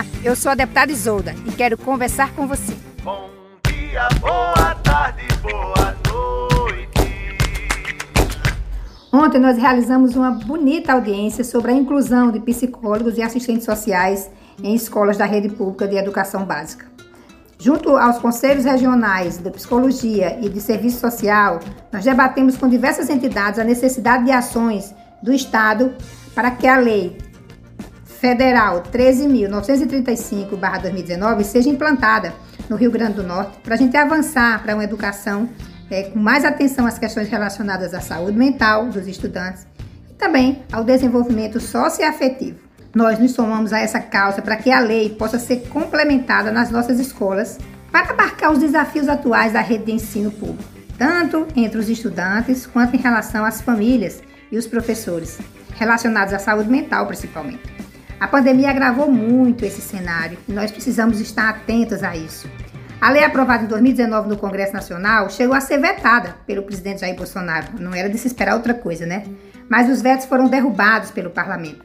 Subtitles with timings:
[0.00, 2.74] Olá, eu sou a deputada Isolda e quero conversar com você.
[3.02, 3.28] Bom
[3.66, 6.88] dia, boa tarde, boa noite.
[9.12, 14.30] Ontem nós realizamos uma bonita audiência sobre a inclusão de psicólogos e assistentes sociais
[14.62, 16.86] em escolas da rede pública de educação básica.
[17.58, 21.60] Junto aos conselhos regionais de psicologia e de serviço social,
[21.92, 25.94] nós debatemos com diversas entidades a necessidade de ações do Estado
[26.34, 27.18] para que a lei
[28.20, 32.34] Federal 13.935-2019 seja implantada
[32.68, 35.48] no Rio Grande do Norte para a gente avançar para uma educação
[35.90, 39.66] é, com mais atenção às questões relacionadas à saúde mental dos estudantes
[40.10, 42.58] e também ao desenvolvimento socioafetivo.
[42.94, 47.00] Nós nos somamos a essa causa para que a lei possa ser complementada nas nossas
[47.00, 47.56] escolas
[47.90, 50.62] para abarcar os desafios atuais da rede de ensino público,
[50.98, 54.22] tanto entre os estudantes quanto em relação às famílias
[54.52, 55.38] e os professores,
[55.74, 57.79] relacionados à saúde mental principalmente.
[58.20, 62.46] A pandemia agravou muito esse cenário e nós precisamos estar atentos a isso.
[63.00, 67.16] A lei aprovada em 2019 no Congresso Nacional chegou a ser vetada pelo presidente Jair
[67.16, 67.68] Bolsonaro.
[67.80, 69.24] Não era de se esperar outra coisa, né?
[69.70, 71.82] Mas os vetos foram derrubados pelo parlamento.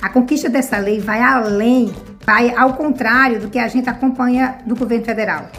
[0.00, 4.74] A conquista dessa lei vai além, vai ao contrário do que a gente acompanha do
[4.74, 5.50] governo federal.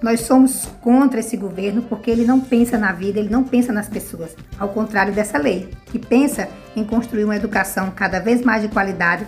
[0.00, 3.88] Nós somos contra esse governo porque ele não pensa na vida, ele não pensa nas
[3.88, 4.36] pessoas.
[4.60, 9.26] Ao contrário dessa lei, que pensa em construir uma educação cada vez mais de qualidade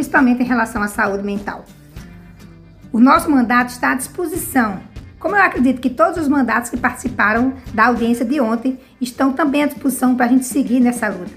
[0.00, 1.62] principalmente em relação à saúde mental.
[2.90, 4.80] O nosso mandato está à disposição.
[5.18, 9.62] Como eu acredito que todos os mandatos que participaram da audiência de ontem estão também
[9.62, 11.30] à disposição para a gente seguir nessa luta.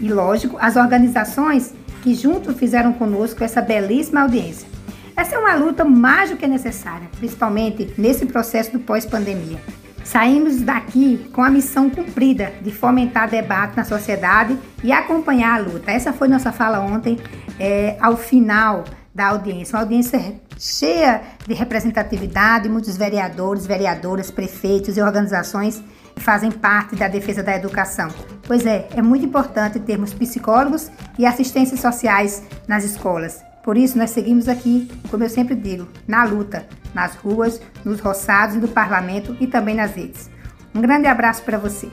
[0.00, 4.66] E lógico, as organizações que junto fizeram conosco essa belíssima audiência.
[5.14, 9.60] Essa é uma luta mais do que necessária, principalmente nesse processo do pós-pandemia.
[10.04, 15.90] Saímos daqui com a missão cumprida de fomentar debate na sociedade e acompanhar a luta.
[15.90, 17.18] Essa foi nossa fala ontem
[17.58, 19.76] é, ao final da audiência.
[19.76, 25.82] Uma audiência cheia de representatividade, muitos vereadores, vereadoras, prefeitos e organizações
[26.16, 28.08] fazem parte da defesa da educação.
[28.46, 33.42] Pois é, é muito importante termos psicólogos e assistências sociais nas escolas.
[33.62, 38.56] Por isso, nós seguimos aqui, como eu sempre digo, na luta, nas ruas, nos roçados,
[38.56, 40.28] no parlamento e também nas redes.
[40.74, 41.88] Um grande abraço para você.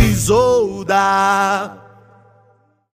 [0.00, 1.79] Isolda.